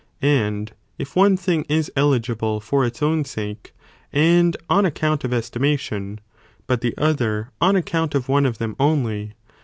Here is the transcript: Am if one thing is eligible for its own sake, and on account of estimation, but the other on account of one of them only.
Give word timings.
Am 0.23 0.65
if 0.97 1.15
one 1.15 1.37
thing 1.37 1.63
is 1.69 1.91
eligible 1.95 2.59
for 2.59 2.83
its 2.83 3.03
own 3.03 3.23
sake, 3.23 3.71
and 4.11 4.57
on 4.67 4.83
account 4.83 5.23
of 5.23 5.31
estimation, 5.31 6.19
but 6.65 6.81
the 6.81 6.97
other 6.97 7.51
on 7.61 7.75
account 7.75 8.15
of 8.15 8.27
one 8.27 8.47
of 8.47 8.57
them 8.57 8.75
only. 8.79 9.33